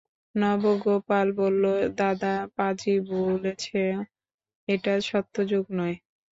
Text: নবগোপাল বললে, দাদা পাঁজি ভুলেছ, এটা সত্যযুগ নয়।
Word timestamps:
নবগোপাল 0.35 1.27
বললে, 1.39 1.73
দাদা 1.99 2.33
পাঁজি 2.55 2.95
ভুলেছ, 3.07 3.63
এটা 4.67 4.93
সত্যযুগ 5.09 5.63
নয়। 5.77 5.95